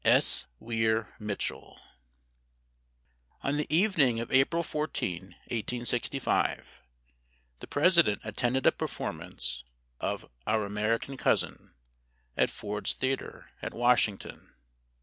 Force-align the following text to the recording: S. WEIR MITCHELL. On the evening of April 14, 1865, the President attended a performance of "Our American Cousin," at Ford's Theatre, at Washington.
S. 0.03 0.47
WEIR 0.59 1.15
MITCHELL. 1.19 1.79
On 3.43 3.57
the 3.57 3.67
evening 3.69 4.19
of 4.19 4.31
April 4.33 4.63
14, 4.63 5.21
1865, 5.25 6.81
the 7.59 7.67
President 7.67 8.19
attended 8.23 8.65
a 8.65 8.71
performance 8.71 9.63
of 9.99 10.27
"Our 10.47 10.65
American 10.65 11.17
Cousin," 11.17 11.75
at 12.35 12.49
Ford's 12.49 12.95
Theatre, 12.95 13.51
at 13.61 13.75
Washington. 13.75 14.55